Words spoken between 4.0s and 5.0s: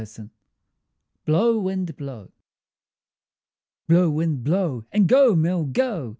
wind, blow!